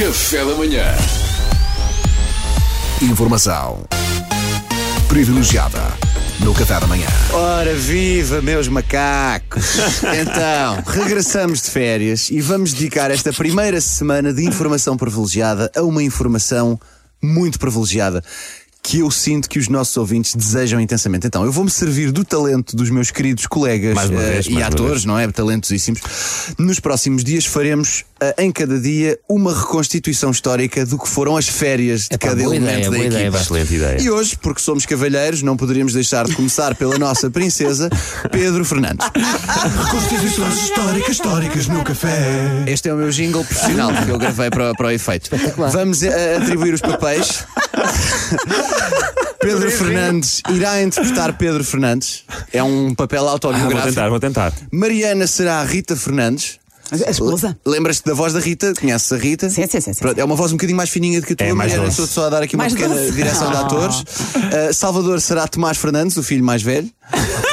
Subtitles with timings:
[0.00, 0.82] Café da manhã.
[3.02, 3.84] Informação
[5.06, 5.78] privilegiada
[6.38, 7.06] no Café da Manhã.
[7.30, 9.62] Ora, viva, meus macacos!
[10.22, 16.02] Então, regressamos de férias e vamos dedicar esta primeira semana de informação privilegiada a uma
[16.02, 16.80] informação
[17.22, 18.24] muito privilegiada
[18.82, 21.26] que eu sinto que os nossos ouvintes desejam intensamente.
[21.26, 24.66] Então, eu vou-me servir do talento dos meus queridos colegas eh, vez, e mais uma
[24.66, 25.30] atores, não é?
[25.30, 26.00] Talentosíssimos.
[26.58, 28.04] Nos próximos dias faremos,
[28.38, 32.68] em cada dia, uma reconstituição histórica do que foram as férias de Epá, cada elemento
[32.70, 33.14] ideia, da boa equipa.
[33.16, 34.12] ideia, E excelente ideia.
[34.12, 37.88] hoje, porque somos cavalheiros, não poderíamos deixar de começar pela nossa princesa,
[38.30, 39.06] Pedro Fernandes.
[39.90, 42.64] Constituições históricas, históricas no café.
[42.66, 45.30] Este é o meu jingle profissional que eu gravei para, para o efeito.
[45.72, 47.44] Vamos eh, atribuir os papéis.
[49.40, 52.24] Pedro Fernandes irá interpretar Pedro Fernandes.
[52.52, 53.88] É um papel Ah, vou autobiográfico.
[53.88, 54.52] tentar, vou tentar.
[54.70, 56.59] Mariana será a Rita Fernandes.
[57.06, 57.56] A esposa?
[57.64, 58.72] Lembras-te da voz da Rita?
[58.78, 59.48] Conheces a Rita?
[59.50, 60.00] Sim, sim, sim, sim.
[60.00, 61.88] Pronto, é uma voz um bocadinho mais fininha do que a tua, É, doce.
[61.90, 63.12] Estou só a dar aqui uma Mais pequena doce.
[63.12, 63.60] direção de Ah.
[63.60, 63.96] atores.
[64.00, 66.90] Uh, Salvador será Tomás Fernandes, o filho mais velho.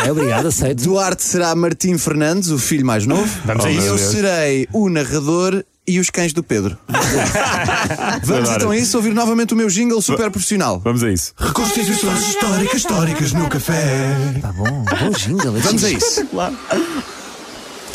[0.06, 0.84] É, obrigado, aceito.
[0.84, 3.28] Duarte será Martim Fernandes, o filho mais novo.
[3.46, 3.88] Vamos a e isso.
[3.88, 6.78] eu serei o narrador e os cães do Pedro.
[8.24, 10.80] Vamos então a isso ouvir novamente o meu jingle super profissional.
[10.84, 11.34] Vamos a isso.
[11.38, 14.16] Reconstituições históricas, históricas no café.
[14.42, 15.54] Tá bom, bom jingle.
[15.62, 16.28] Vamos a isso.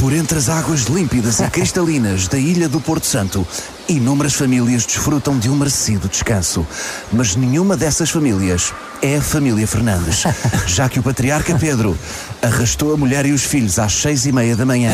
[0.03, 3.47] Por entre as águas límpidas e cristalinas da ilha do Porto Santo,
[3.89, 6.67] inúmeras famílias desfrutam de um merecido descanso.
[7.13, 10.25] Mas nenhuma dessas famílias é a família Fernandes,
[10.67, 11.97] já que o patriarca Pedro
[12.43, 14.93] arrastou a mulher e os filhos às seis e meia da manhã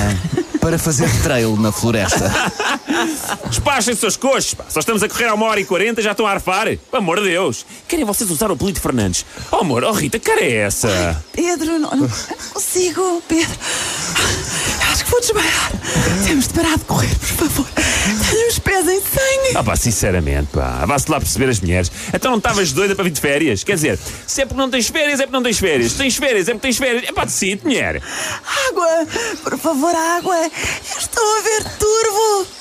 [0.61, 2.31] para fazer trail na floresta.
[3.49, 4.67] Despachem seus coxos, pá.
[4.69, 6.67] Só estamos a correr a uma hora e quarenta já estão a arfar.
[6.67, 7.65] Pelo amor de Deus.
[7.89, 9.25] Querem vocês usar o apelido de Fernandes?
[9.51, 11.25] Oh, amor, oh Rita, que cara é essa?
[11.33, 12.11] Pedro, não, não
[12.53, 13.59] consigo, Pedro.
[15.29, 15.73] Desmaiar.
[16.27, 17.67] Temos de parar de correr, por favor.
[18.31, 19.57] Tenho os pés em sangue.
[19.57, 20.87] Ah pá, sinceramente, pá.
[20.87, 21.93] Vá-se lá perceber as mulheres.
[22.15, 23.63] Então não estavas doida para vir de férias?
[23.63, 25.93] Quer dizer, se é porque não tens férias, é porque não tens férias.
[25.93, 27.05] Se tens férias, é porque tens férias.
[27.07, 28.03] É pá, decide, mulher.
[28.69, 29.07] Água,
[29.45, 30.37] por favor, água.
[30.37, 32.58] Eu estou a ver turvo.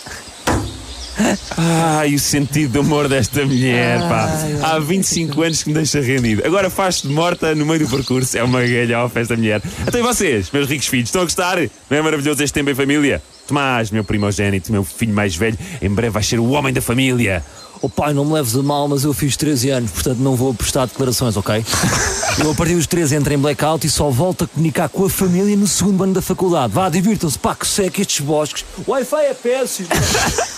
[1.57, 4.29] Ai, o sentido do humor desta mulher, pá.
[4.63, 6.45] Há 25 anos que me deixa rendido.
[6.45, 8.37] Agora faz-te morta no meio do percurso.
[8.37, 9.61] É uma galhofa esta mulher.
[9.85, 11.57] Até vocês, meus ricos filhos, estão a gostar?
[11.89, 13.21] Não é maravilhoso este tempo em família?
[13.47, 17.43] Tomás, meu primogênito, meu filho mais velho, em breve vai ser o homem da família.
[17.81, 20.53] Oh pai, não me leves a mal, mas eu fiz 13 anos, portanto não vou
[20.53, 21.63] prestar declarações, ok?
[22.39, 25.09] Eu a partir dos 13 entro em blackout e só volto a comunicar com a
[25.09, 26.71] família no segundo ano da faculdade.
[26.71, 28.63] Vá, divirtam-se, pá, que seca estes bosques.
[28.87, 29.87] Wi-Fi é péssimo.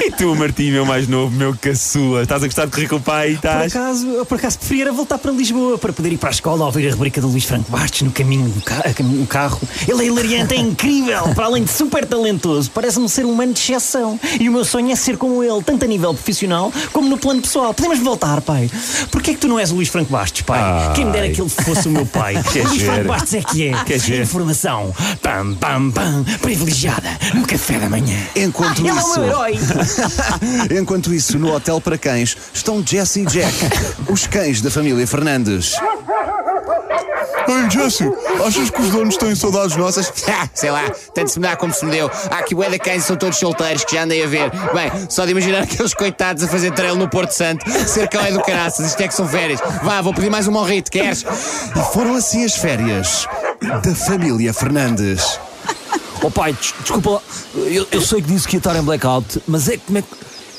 [0.00, 3.00] E tu, Martim, meu mais novo, meu caçula, estás a gostar de correr com o
[3.00, 3.32] pai?
[3.32, 3.76] Por Estás?
[3.76, 6.88] acaso, eu por acaso preferia voltar para Lisboa para poder ir para a escola ouvir
[6.88, 9.60] a rubrica do Luís Franco Bastos no caminho do ca- do carro.
[9.86, 13.60] Ele é hilariante, é incrível, para além de super talentoso, parece-me ser um humano de
[13.60, 14.18] exceção.
[14.40, 17.42] E o meu sonho é ser como ele, tanto a nível profissional como no plano
[17.42, 17.74] pessoal.
[17.74, 18.70] Podemos voltar, pai.
[19.10, 20.60] Porquê é que tu não és o Luís Franco Bastos, pai?
[20.62, 20.94] Ai.
[20.94, 22.42] Quem dera que ele fosse o meu pai.
[22.52, 22.86] Queres o Luís ver?
[22.94, 23.84] Franco Bastos é que é.
[23.84, 24.22] Queres ver?
[24.22, 24.94] Informação.
[25.22, 26.24] Pam, pam, pam.
[26.40, 28.16] Privilegiada no café da manhã.
[28.36, 29.58] Enquanto Ele é o isso- meu herói.
[30.80, 33.54] Enquanto isso, no hotel para cães estão Jesse e Jack,
[34.08, 35.74] os cães da família Fernandes.
[37.48, 38.04] Ei, Jesse,
[38.46, 40.12] achas que os donos têm saudades nossas?
[40.54, 40.82] Sei lá,
[41.14, 42.10] tanto se me dá como se me deu.
[42.30, 44.50] Há aqui bué de cães e são todos solteiros que já andei a ver.
[44.72, 47.64] Bem, só de imaginar aqueles coitados a fazer trail no Porto Santo.
[47.86, 49.60] Ser cão é do caraças, isto é que são férias.
[49.82, 51.22] Vá, vou pedir mais um morrito, queres?
[51.24, 53.26] E foram assim as férias
[53.84, 55.38] da família Fernandes.
[56.24, 57.20] Oh pai, des- desculpa lá,
[57.56, 60.08] eu, eu sei que disse que ia estar em blackout, mas é como é que.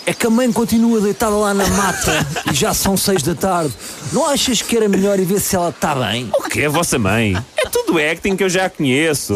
[0.05, 3.73] É que a mãe continua deitada lá na mata e já são seis da tarde.
[4.11, 6.29] Não achas que era melhor ir ver se ela está bem?
[6.37, 7.35] O que é a vossa mãe?
[7.55, 9.33] É tudo acting que eu já conheço.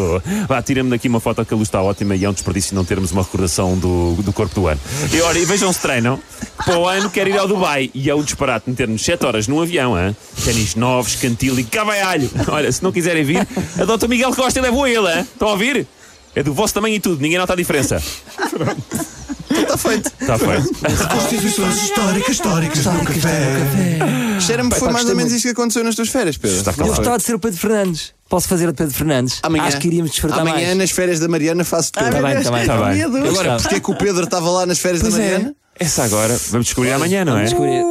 [0.48, 2.84] Vá, tira-me daqui uma foto que a luz está ótima e é um desperdício não
[2.84, 4.80] termos uma recordação do, do corpo do ano.
[5.14, 6.20] E olha, e vejam se treinam.
[6.58, 9.62] Para o ano quero ir ao Dubai e é um disparate meter-nos 7 horas num
[9.62, 10.16] avião, hein?
[10.44, 12.30] Ténis novos, cantil e cavalhalho.
[12.50, 13.48] Olha, se não quiserem vir,
[13.80, 15.22] adota o Miguel Costa e levo a ele, hein?
[15.22, 15.88] Estão a ouvir?
[16.36, 18.04] É do vosso tamanho e tudo, ninguém nota a diferença.
[19.62, 20.12] Está feito.
[20.20, 21.08] Está feito.
[21.10, 24.40] Constituições históricas, históricas no café.
[24.40, 26.58] Cheira-me que foi mais ou menos isto que aconteceu nas tuas férias, Pedro.
[26.58, 28.14] Está Eu gostava de ser o Pedro Fernandes.
[28.30, 29.40] Posso fazer a de Pedro Fernandes?
[29.42, 30.78] Amanhã, Acho que iríamos desfrutar amanhã mais.
[30.78, 32.06] nas férias da Mariana faço tudo.
[32.06, 32.66] Está bem, está bem.
[32.66, 33.00] Tá tá bem.
[33.00, 35.32] Eu Agora, é que o Pedro estava lá nas férias Pois da é.
[35.32, 35.56] Mariana?
[35.80, 37.44] Essa agora vamos descobrir amanhã, não é?
[37.44, 37.84] Descobrir.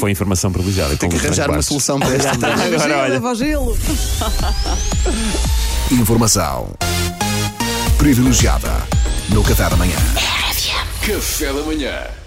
[0.00, 0.96] Foi informação privilegiada.
[0.96, 2.30] Tenho que arranjar uma solução para esta.
[2.30, 3.20] Agora, olha.
[5.90, 6.70] Informação
[7.98, 8.70] privilegiada
[9.28, 9.96] no Café da Manhã.
[11.06, 12.23] Café da manhã.